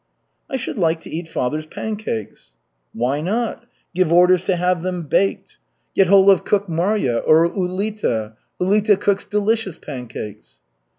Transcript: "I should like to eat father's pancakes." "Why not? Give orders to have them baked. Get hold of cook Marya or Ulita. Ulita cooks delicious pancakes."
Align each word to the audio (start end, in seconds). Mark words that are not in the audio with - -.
"I 0.49 0.57
should 0.57 0.79
like 0.79 1.01
to 1.01 1.11
eat 1.11 1.27
father's 1.27 1.67
pancakes." 1.67 2.55
"Why 2.91 3.21
not? 3.21 3.67
Give 3.93 4.11
orders 4.11 4.43
to 4.45 4.55
have 4.55 4.81
them 4.81 5.03
baked. 5.03 5.59
Get 5.93 6.07
hold 6.07 6.31
of 6.31 6.43
cook 6.43 6.67
Marya 6.67 7.19
or 7.19 7.47
Ulita. 7.47 8.33
Ulita 8.59 8.97
cooks 8.99 9.25
delicious 9.25 9.77
pancakes." 9.77 10.57